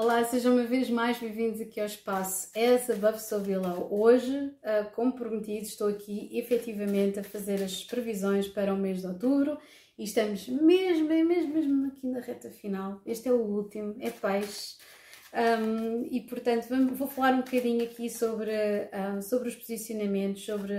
Olá, 0.00 0.22
sejam 0.22 0.52
uma 0.52 0.62
vez 0.62 0.88
mais 0.88 1.18
bem-vindos 1.18 1.60
aqui 1.60 1.80
ao 1.80 1.86
espaço 1.86 2.52
As 2.56 2.88
Above 2.88 3.18
So 3.18 3.40
Below. 3.40 3.88
Hoje, 3.90 4.32
uh, 4.32 4.88
como 4.94 5.12
prometido, 5.12 5.66
estou 5.66 5.88
aqui 5.88 6.30
efetivamente 6.38 7.18
a 7.18 7.24
fazer 7.24 7.60
as 7.64 7.82
previsões 7.82 8.46
para 8.46 8.72
o 8.72 8.76
mês 8.76 9.00
de 9.00 9.08
outubro 9.08 9.58
e 9.98 10.04
estamos 10.04 10.46
mesmo, 10.46 11.08
mesmo, 11.08 11.52
mesmo 11.52 11.86
aqui 11.88 12.06
na 12.06 12.20
reta 12.20 12.48
final. 12.48 13.02
Este 13.04 13.28
é 13.28 13.32
o 13.32 13.40
último, 13.40 13.96
é 13.98 14.08
peixe. 14.08 14.76
Um, 15.34 16.06
e 16.08 16.20
portanto, 16.20 16.68
vou 16.94 17.08
falar 17.08 17.32
um 17.32 17.38
bocadinho 17.38 17.82
aqui 17.82 18.08
sobre, 18.08 18.52
um, 19.16 19.20
sobre 19.20 19.48
os 19.48 19.56
posicionamentos, 19.56 20.44
sobre 20.44 20.74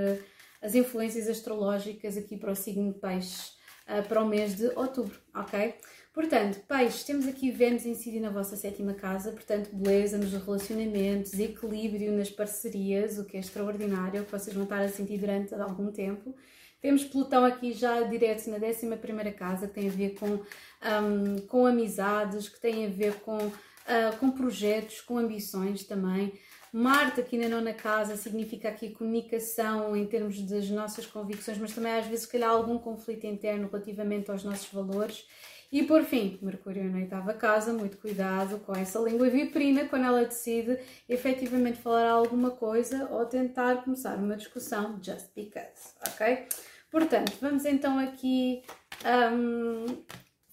as 0.61 0.75
influências 0.75 1.27
astrológicas 1.27 2.15
aqui 2.15 2.37
para 2.37 2.53
o 2.53 2.55
signo 2.55 2.93
de 2.93 2.99
peixe 3.01 3.51
uh, 3.85 4.07
para 4.07 4.23
o 4.23 4.25
mês 4.25 4.55
de 4.55 4.67
outubro, 4.77 5.19
ok? 5.35 5.75
Portanto, 6.19 6.59
peixes, 6.67 7.05
temos 7.05 7.25
aqui 7.25 7.49
Vênus 7.49 7.85
incidir 7.85 8.19
na 8.19 8.29
vossa 8.29 8.57
sétima 8.57 8.93
casa, 8.93 9.31
portanto, 9.31 9.69
beleza 9.71 10.17
nos 10.17 10.33
relacionamentos, 10.33 11.39
equilíbrio 11.39 12.11
nas 12.11 12.29
parcerias, 12.29 13.17
o 13.17 13.23
que 13.23 13.37
é 13.37 13.39
extraordinário, 13.39 14.25
que 14.25 14.31
vocês 14.33 14.53
vão 14.53 14.65
estar 14.65 14.81
a 14.81 14.89
sentir 14.89 15.17
durante 15.17 15.55
algum 15.55 15.89
tempo. 15.89 16.35
Temos 16.81 17.05
Plutão 17.05 17.45
aqui 17.45 17.71
já 17.71 18.01
direto 18.01 18.49
na 18.49 18.57
11 18.57 19.31
casa, 19.31 19.69
que 19.69 19.73
tem 19.75 19.87
a 19.87 19.91
ver 19.91 20.15
com, 20.15 20.41
um, 20.83 21.39
com 21.47 21.65
amizades, 21.65 22.49
que 22.49 22.59
tem 22.59 22.85
a 22.85 22.89
ver 22.89 23.13
com, 23.21 23.37
uh, 23.37 24.17
com 24.19 24.29
projetos, 24.29 24.99
com 24.99 25.17
ambições 25.17 25.85
também. 25.85 26.33
Marte 26.71 27.21
aqui 27.21 27.37
na 27.37 27.49
nona 27.49 27.73
casa 27.73 28.15
significa 28.15 28.69
aqui 28.69 28.91
comunicação 28.91 29.95
em 29.95 30.05
termos 30.05 30.39
das 30.43 30.69
nossas 30.69 31.05
convicções, 31.05 31.57
mas 31.57 31.73
também 31.73 31.93
às 31.93 32.05
vezes, 32.05 32.25
se 32.25 32.31
calhar, 32.31 32.49
algum 32.49 32.77
conflito 32.77 33.25
interno 33.25 33.67
relativamente 33.71 34.29
aos 34.29 34.43
nossos 34.43 34.71
valores. 34.71 35.25
E 35.71 35.83
por 35.83 36.03
fim, 36.03 36.39
Mercúrio 36.41 36.83
na 36.83 36.97
oitava 36.97 37.33
casa, 37.33 37.71
muito 37.71 37.97
cuidado 37.97 38.59
com 38.59 38.75
essa 38.75 38.99
língua 38.99 39.29
viperina 39.29 39.85
quando 39.85 40.05
ela 40.05 40.25
decide 40.25 40.79
efetivamente 41.07 41.77
falar 41.77 42.09
alguma 42.09 42.51
coisa 42.51 43.07
ou 43.11 43.25
tentar 43.25 43.83
começar 43.83 44.15
uma 44.17 44.35
discussão 44.35 44.99
just 45.01 45.27
because, 45.35 45.93
ok? 46.07 46.47
Portanto, 46.89 47.37
vamos 47.39 47.65
então 47.65 47.99
aqui 47.99 48.63
um, 49.05 50.03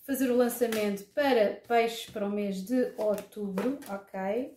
fazer 0.06 0.30
o 0.30 0.36
lançamento 0.36 1.05
para 1.14 1.62
peixes 1.67 2.11
para 2.11 2.27
o 2.27 2.30
mês 2.30 2.62
de 2.62 2.92
outubro, 2.98 3.78
ok? 3.89 4.55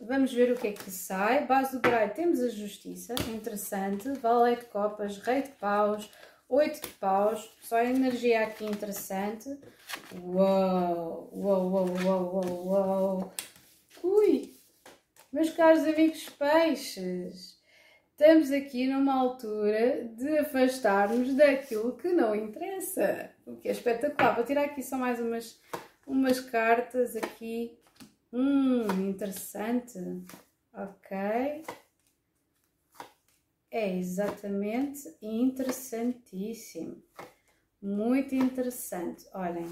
Vamos 0.00 0.32
ver 0.32 0.52
o 0.52 0.56
que 0.56 0.68
é 0.68 0.72
que 0.72 0.90
sai. 0.90 1.44
Base 1.46 1.72
do 1.72 1.80
baralho 1.80 2.14
temos 2.14 2.40
a 2.40 2.48
justiça, 2.48 3.14
interessante. 3.28 4.08
Valete 4.20 4.62
de 4.62 4.66
copas, 4.66 5.18
rei 5.18 5.42
de 5.42 5.50
paus, 5.50 6.08
8 6.48 6.80
de 6.80 6.94
paus, 6.94 7.50
só 7.60 7.78
energia 7.82 8.44
aqui 8.44 8.64
interessante. 8.64 9.58
Uou, 10.22 11.28
uou, 11.32 11.70
uou, 11.70 11.86
uou, 12.04 12.34
uou, 12.34 12.66
uou. 12.66 13.32
Ui, 14.02 14.54
meus 15.30 15.50
caros 15.50 15.82
amigos 15.82 16.28
peixes, 16.30 17.58
estamos 18.12 18.50
aqui 18.50 18.86
numa 18.86 19.14
altura 19.14 20.08
de 20.16 20.38
afastar-nos 20.38 21.34
daquilo 21.34 21.96
que 21.96 22.08
não 22.08 22.34
interessa, 22.34 23.30
o 23.44 23.56
que 23.56 23.68
é 23.68 23.72
espetacular. 23.72 24.34
Vou 24.34 24.44
tirar 24.44 24.64
aqui 24.64 24.82
só 24.82 24.96
mais 24.96 25.20
umas, 25.20 25.60
umas 26.06 26.40
cartas 26.40 27.14
aqui. 27.14 27.78
Hum, 28.32 29.08
interessante. 29.08 29.98
Ok. 30.72 31.64
É 33.70 33.96
exatamente 33.96 35.14
interessantíssimo. 35.20 37.02
Muito 37.80 38.34
interessante. 38.34 39.26
Olhem, 39.32 39.70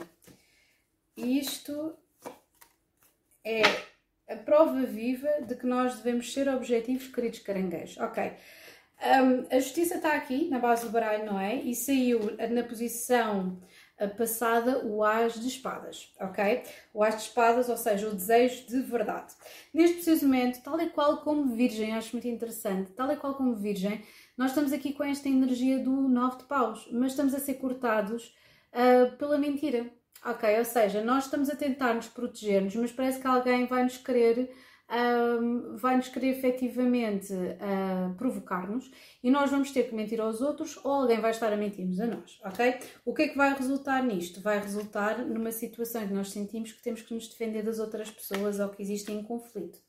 isto 1.17 1.97
é 3.45 3.63
a 4.29 4.37
prova 4.37 4.83
viva 4.85 5.43
de 5.43 5.55
que 5.55 5.67
nós 5.67 5.97
devemos 5.97 6.33
ser 6.33 6.49
objetivos, 6.49 7.09
queridos 7.09 7.39
caranguejos. 7.41 7.97
Ok. 7.99 8.33
Um, 9.03 9.55
a 9.55 9.61
justiça 9.61 9.97
está 9.97 10.13
aqui, 10.13 10.49
na 10.49 10.59
base 10.59 10.87
do 10.87 10.91
baralho, 10.91 11.27
não 11.27 11.39
é? 11.39 11.57
E 11.57 11.75
saiu 11.75 12.37
na 12.51 12.63
posição 12.65 13.61
passada 14.17 14.85
o 14.85 15.03
As 15.03 15.41
de 15.41 15.49
Espadas, 15.49 16.13
ok? 16.21 16.63
O 16.93 17.03
As 17.03 17.17
de 17.17 17.23
Espadas, 17.23 17.69
ou 17.69 17.77
seja, 17.77 18.09
o 18.09 18.15
desejo 18.15 18.67
de 18.67 18.81
verdade. 18.81 19.35
Neste 19.73 19.97
preciso 19.97 20.27
momento, 20.27 20.63
tal 20.63 20.79
e 20.81 20.91
qual 20.91 21.19
como 21.19 21.55
Virgem, 21.55 21.95
acho 21.95 22.13
muito 22.13 22.29
interessante, 22.29 22.93
tal 22.93 23.11
e 23.11 23.17
qual 23.17 23.35
como 23.35 23.57
Virgem, 23.57 24.05
nós 24.37 24.51
estamos 24.51 24.73
aqui 24.73 24.93
com 24.93 25.05
esta 25.05 25.29
energia 25.29 25.79
do 25.79 25.91
Nove 25.91 26.39
de 26.39 26.45
Paus, 26.45 26.87
mas 26.93 27.13
estamos 27.13 27.35
a 27.35 27.39
ser 27.39 27.55
cortados 27.55 28.37
uh, 28.73 29.17
pela 29.17 29.39
mentira, 29.39 29.91
ok? 30.25 30.59
Ou 30.59 30.65
seja, 30.65 31.03
nós 31.03 31.25
estamos 31.25 31.49
a 31.49 31.57
tentar 31.57 31.95
nos 31.95 32.09
proteger-nos, 32.09 32.77
mas 32.77 32.93
parece 32.93 33.21
que 33.21 33.27
alguém 33.27 33.65
vai 33.67 33.83
nos 33.83 33.97
querer 33.97 34.55
um, 34.89 35.77
vai-nos 35.77 36.09
querer 36.09 36.29
efetivamente 36.29 37.33
uh, 37.33 38.15
provocar-nos 38.15 38.91
e 39.23 39.31
nós 39.31 39.51
vamos 39.51 39.71
ter 39.73 39.89
que 39.89 39.95
mentir 39.95 40.21
aos 40.21 40.41
outros 40.41 40.79
ou 40.85 40.93
alguém 40.93 41.21
vai 41.21 41.33
estar 41.33 41.53
a 41.53 41.57
mentir-nos 41.57 41.99
a 41.99 42.07
nós, 42.07 42.41
ok? 42.45 42.79
O 43.05 43.13
que 43.13 43.23
é 43.23 43.29
que 43.29 43.37
vai 43.37 43.53
resultar 43.55 44.03
nisto? 44.05 44.41
Vai 44.41 44.61
resultar 44.61 45.19
numa 45.19 45.51
situação 45.51 46.07
que 46.07 46.15
nós 46.15 46.31
sentimos 46.31 46.73
que 46.73 46.83
temos 46.83 47.03
que 47.03 47.15
nos 47.15 47.29
defender 47.29 47.63
das 47.63 47.79
outras 47.79 48.11
pessoas 48.11 48.61
ou 48.61 48.69
que 48.69 48.83
existem 48.83 49.19
em 49.19 49.23
conflito. 49.25 49.81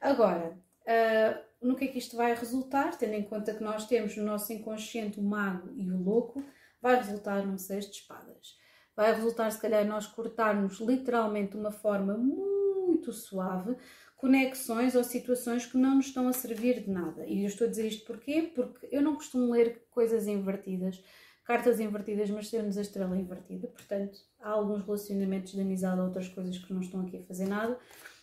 Agora, 0.00 0.56
uh, 0.82 1.66
no 1.66 1.74
que 1.74 1.86
é 1.86 1.88
que 1.88 1.98
isto 1.98 2.16
vai 2.16 2.34
resultar? 2.34 2.96
Tendo 2.96 3.14
em 3.14 3.24
conta 3.24 3.52
que 3.52 3.64
nós 3.64 3.86
temos 3.86 4.16
no 4.16 4.24
nosso 4.24 4.52
inconsciente 4.52 5.18
o 5.18 5.22
mago 5.22 5.70
e 5.74 5.90
o 5.90 5.98
louco, 6.00 6.44
vai 6.80 6.96
resultar 6.96 7.44
num 7.44 7.58
seis 7.58 7.86
de 7.86 7.96
espadas. 7.96 8.56
Vai 8.94 9.12
resultar, 9.12 9.50
se 9.50 9.60
calhar, 9.60 9.84
nós 9.84 10.06
cortarmos 10.06 10.80
literalmente 10.80 11.52
de 11.52 11.58
uma 11.58 11.72
forma 11.72 12.16
muito 12.16 13.12
suave, 13.12 13.76
conexões 14.16 14.94
ou 14.94 15.04
situações 15.04 15.66
que 15.66 15.76
não 15.76 15.96
nos 15.96 16.06
estão 16.06 16.26
a 16.28 16.32
servir 16.32 16.82
de 16.82 16.90
nada. 16.90 17.26
E 17.26 17.42
eu 17.42 17.46
estou 17.46 17.66
a 17.66 17.70
dizer 17.70 17.86
isto 17.86 18.06
porquê? 18.06 18.50
Porque 18.54 18.88
eu 18.90 19.02
não 19.02 19.14
costumo 19.14 19.52
ler 19.52 19.86
coisas 19.90 20.26
invertidas, 20.26 21.02
cartas 21.44 21.78
invertidas, 21.78 22.30
mas 22.30 22.50
temos 22.50 22.76
a 22.76 22.82
estrela 22.82 23.16
invertida, 23.16 23.68
portanto, 23.68 24.18
há 24.40 24.50
alguns 24.50 24.84
relacionamentos 24.84 25.52
de 25.52 25.60
amizade 25.60 26.00
ou 26.00 26.06
outras 26.06 26.28
coisas 26.28 26.58
que 26.58 26.72
não 26.72 26.80
estão 26.80 27.02
aqui 27.02 27.18
a 27.18 27.22
fazer 27.22 27.46
nada. 27.46 27.78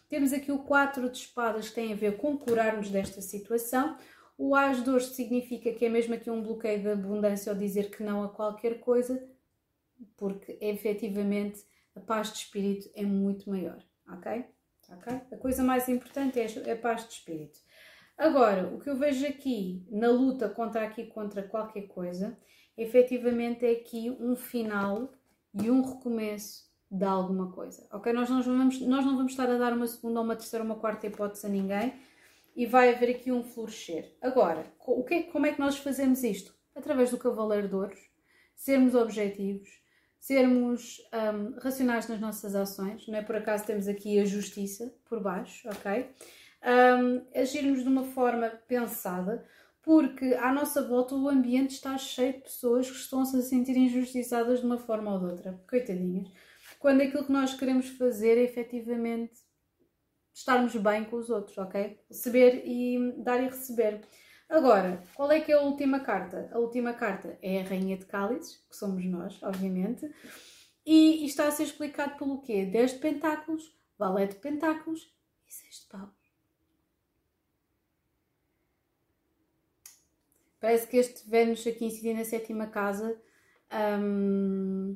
Temos 0.09 0.34
aqui 0.34 0.52
o 0.52 0.59
4 0.59 1.09
de 1.09 1.18
espadas 1.18 1.70
que 1.70 1.76
tem 1.76 1.94
a 1.94 1.96
ver 1.96 2.18
com 2.18 2.38
curar-nos 2.38 2.90
desta 2.90 3.22
situação. 3.22 3.98
O 4.38 4.56
As 4.56 4.84
de 4.84 4.90
Ouros 4.90 5.16
significa 5.16 5.72
que 5.72 5.86
é 5.86 5.90
mesmo 5.90 6.16
aqui 6.16 6.30
um 6.30 6.42
bloqueio 6.42 6.82
de 6.82 6.90
abundância 6.90 7.52
ou 7.52 7.58
dizer 7.58 7.90
que 7.90 8.03
não 8.03 8.24
a 8.24 8.30
qualquer 8.30 8.80
coisa, 8.80 9.24
porque 10.18 10.58
efetivamente 10.59 11.64
a 11.96 12.00
paz 12.00 12.32
de 12.32 12.40
espírito 12.40 12.90
é 12.96 13.03
muito 13.03 13.50
maior, 13.50 13.82
ok? 14.08 14.46
Ok? 14.98 15.22
A 15.31 15.38
coisa 15.38 15.64
mais 15.64 15.88
importante 15.90 16.40
é 16.40 16.72
a 16.72 16.76
paz 16.76 17.08
de 17.08 17.14
espírito. 17.14 17.59
Agora, 18.18 18.68
o 18.68 18.80
que 18.80 18.90
eu 18.90 18.96
vejo 18.96 19.26
aqui 19.26 19.86
na 19.90 20.09
luta 20.09 20.48
contra 20.48 20.84
aqui 20.86 21.06
contra 21.08 21.44
qualquer 21.44 21.88
coisa, 21.88 22.38
efetivamente 22.78 23.66
é 23.66 23.72
aqui 23.72 24.16
um 24.20 24.36
final 24.36 25.12
e 25.53 25.70
um 25.70 25.82
recomeço 25.82 26.72
de 26.90 27.06
alguma 27.06 27.52
coisa, 27.52 27.88
ok? 27.92 28.14
Nós 28.14 28.30
não 28.30 28.42
vamos, 28.44 28.80
nós 28.82 29.03
não 29.03 29.18
vamos 29.18 29.32
estar 29.32 29.50
a 29.50 29.58
dar 29.58 29.74
uma 29.74 29.88
segunda, 29.88 30.22
uma 30.22 30.36
terceira, 30.36 30.64
uma 30.64 30.76
quarta 30.76 31.08
hipótese 31.08 31.46
a 31.48 31.50
ninguém 31.50 31.94
e 32.56 32.68
vai 32.68 32.94
haver 32.94 33.16
aqui 33.16 33.32
um 33.32 33.44
florescer. 33.44 34.16
Agora, 34.22 34.72
o 34.80 35.03
que, 35.03 35.24
como 35.24 35.48
é 35.48 35.53
que 35.53 35.59
nós 35.59 35.78
fazemos 35.78 36.24
isto? 36.24 36.53
Através 36.76 37.09
do 37.09 37.18
Cavaleiro 37.18 37.68
de 37.68 37.76
Ouros, 37.76 38.00
sermos 38.56 38.94
objetivos, 38.94 39.83
sermos 40.23 41.01
um, 41.11 41.59
racionais 41.59 42.07
nas 42.07 42.17
nossas 42.17 42.56
ações, 42.56 43.06
não 43.09 43.17
é 43.17 43.22
por 43.22 43.35
acaso 43.35 43.66
temos 43.66 43.89
aqui 43.89 44.17
a 44.22 44.23
justiça 44.23 44.95
por 45.03 45.19
baixo, 45.19 45.67
ok? 45.67 46.09
Um, 46.66 47.25
agirmos 47.38 47.84
de 47.84 47.89
uma 47.89 48.06
forma 48.06 48.47
pensada, 48.66 49.45
porque 49.81 50.34
à 50.35 50.53
nossa 50.53 50.81
volta 50.81 51.13
o 51.13 51.28
ambiente 51.28 51.72
está 51.72 51.97
cheio 51.97 52.35
de 52.35 52.39
pessoas 52.39 52.89
que 52.89 52.95
estão-se 52.95 53.35
a 53.35 53.41
sentir 53.41 53.75
injustiçadas 53.75 54.61
de 54.61 54.66
uma 54.66 54.78
forma 54.78 55.11
ou 55.11 55.19
de 55.19 55.25
outra, 55.25 55.61
coitadinhas. 55.69 56.31
Quando 56.79 57.01
aquilo 57.01 57.25
que 57.25 57.31
nós 57.34 57.53
queremos 57.53 57.90
fazer 57.90 58.38
é 58.38 58.44
efetivamente 58.44 59.34
estarmos 60.34 60.73
bem 60.78 61.03
com 61.03 61.17
os 61.17 61.29
outros, 61.29 61.58
ok? 61.58 61.99
Receber 62.08 62.64
e 62.66 63.14
dar 63.17 63.43
e 63.43 63.49
receber. 63.49 63.99
Agora, 64.53 65.02
qual 65.16 65.32
é 65.32 65.40
que 65.40 65.52
é 65.52 65.55
a 65.55 65.61
última 65.61 66.02
carta? 66.02 66.47
A 66.53 66.59
última 66.59 66.94
carta 66.94 67.40
é 67.41 67.59
a 67.59 67.64
Rainha 67.64 67.97
de 67.97 68.05
Cálices, 68.05 68.58
que 68.70 68.76
somos 68.76 69.03
nós, 69.03 69.41
obviamente, 69.41 70.08
e, 70.85 71.26
está 71.26 71.47
a 71.47 71.52
ser 71.52 71.64
explicado 71.64 72.20
pelo 72.20 72.40
quê? 72.40 72.64
10 72.64 72.91
de 72.91 73.00
Pentáculos, 73.00 73.76
Valete 73.97 74.35
de 74.35 74.41
Pentáculos 74.41 75.11
e 75.47 75.52
6 75.52 75.76
de 75.79 75.88
Paus. 75.88 76.11
Parece 80.59 80.85
que 80.85 80.97
este 80.97 81.28
Vênus 81.28 81.66
aqui 81.66 81.85
incidir 81.85 82.14
na 82.14 82.23
sétima 82.23 82.67
casa 82.67 83.20
um, 84.00 84.96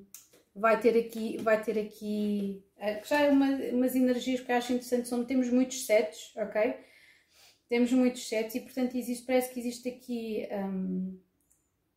vai 0.55 0.79
ter 0.79 0.95
aqui, 0.99 1.37
vai 1.41 1.63
ter 1.63 1.79
aqui, 1.79 2.63
uh, 2.77 3.03
já 3.03 3.21
é 3.21 3.31
uma, 3.31 3.47
umas 3.73 3.95
energias 3.95 4.39
que 4.39 4.51
eu 4.51 4.55
acho 4.55 4.73
interessantes, 4.73 5.09
são, 5.09 5.25
temos 5.25 5.49
muitos 5.49 5.83
setos, 5.83 6.31
ok? 6.37 6.85
Temos 7.69 7.91
muitos 7.91 8.27
sets 8.27 8.55
e, 8.55 8.61
portanto, 8.61 8.95
existe, 8.95 9.25
parece 9.25 9.53
que 9.53 9.59
existe 9.59 9.89
aqui 9.89 10.47
um, 10.51 11.19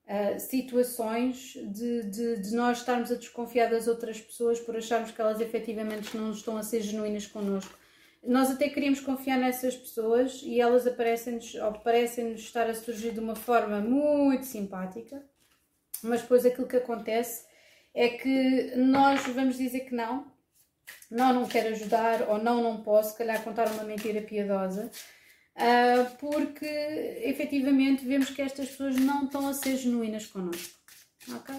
uh, 0.06 0.40
situações 0.40 1.52
de, 1.54 2.02
de, 2.04 2.36
de, 2.38 2.54
nós 2.54 2.78
estarmos 2.78 3.10
a 3.12 3.14
desconfiar 3.14 3.70
das 3.70 3.86
outras 3.86 4.20
pessoas 4.20 4.58
por 4.58 4.76
acharmos 4.76 5.12
que 5.12 5.20
elas 5.20 5.40
efetivamente 5.40 6.16
não 6.16 6.32
estão 6.32 6.56
a 6.56 6.62
ser 6.62 6.82
genuínas 6.82 7.26
connosco. 7.26 7.78
nós 8.22 8.50
até 8.50 8.68
queríamos 8.68 9.00
confiar 9.00 9.38
nessas 9.38 9.76
pessoas 9.76 10.42
e 10.42 10.60
elas 10.60 10.86
aparecem-nos 10.86 11.54
ou 11.54 11.72
parecem-nos 11.74 12.40
estar 12.40 12.68
a 12.68 12.74
surgir 12.74 13.12
de 13.12 13.20
uma 13.20 13.36
forma 13.36 13.80
muito 13.80 14.44
simpática, 14.46 15.24
mas 16.02 16.22
depois 16.22 16.44
aquilo 16.44 16.66
que 16.66 16.76
acontece 16.76 17.48
é 17.94 18.08
que 18.08 18.74
nós 18.76 19.22
vamos 19.26 19.56
dizer 19.56 19.80
que 19.80 19.94
não, 19.94 20.26
não, 21.10 21.32
não 21.32 21.46
quero 21.46 21.68
ajudar 21.68 22.28
ou 22.28 22.38
não, 22.38 22.62
não 22.62 22.82
posso, 22.82 23.12
se 23.12 23.18
calhar 23.18 23.42
contar 23.42 23.68
uma 23.68 23.84
mentira 23.84 24.20
piedosa, 24.22 24.90
porque 26.18 26.66
efetivamente 27.24 28.04
vemos 28.04 28.30
que 28.30 28.42
estas 28.42 28.68
pessoas 28.68 28.96
não 28.96 29.24
estão 29.24 29.48
a 29.48 29.54
ser 29.54 29.76
genuínas 29.76 30.26
connosco. 30.26 30.78
Ok? 31.34 31.54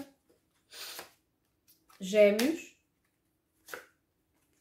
Gêmeos, 2.00 2.76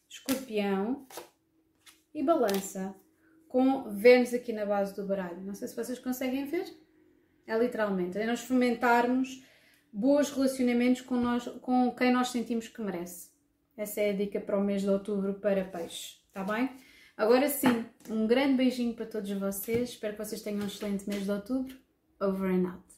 Escorpião 0.07 1.07
e 2.13 2.21
Balança 2.21 2.95
com 3.47 3.89
Vênus 3.89 4.33
aqui 4.33 4.53
na 4.53 4.65
base 4.65 4.95
do 4.95 5.05
baralho. 5.05 5.41
Não 5.41 5.55
sei 5.55 5.67
se 5.67 5.75
vocês 5.75 5.99
conseguem 5.99 6.45
ver. 6.45 6.65
É 7.45 7.57
literalmente, 7.57 8.17
é 8.17 8.25
nós 8.25 8.41
fomentarmos 8.41 9.43
bons 9.91 10.31
relacionamentos 10.31 11.01
com, 11.01 11.15
nós, 11.17 11.45
com 11.61 11.93
quem 11.93 12.11
nós 12.11 12.29
sentimos 12.29 12.67
que 12.67 12.81
merece. 12.81 13.29
Essa 13.75 14.01
é 14.01 14.11
a 14.11 14.13
dica 14.13 14.39
para 14.39 14.57
o 14.57 14.63
mês 14.63 14.83
de 14.83 14.89
outubro 14.89 15.33
para 15.33 15.65
peixe, 15.65 16.17
tá 16.31 16.43
bem? 16.43 16.69
Agora 17.21 17.47
sim, 17.50 17.85
um 18.09 18.25
grande 18.25 18.56
beijinho 18.56 18.95
para 18.95 19.06
todos 19.06 19.29
vocês. 19.33 19.89
Espero 19.89 20.13
que 20.18 20.25
vocês 20.25 20.41
tenham 20.41 20.63
um 20.63 20.65
excelente 20.65 21.07
mês 21.07 21.23
de 21.23 21.29
outubro. 21.29 21.77
Over 22.19 22.50
and 22.50 22.68
out. 22.68 22.90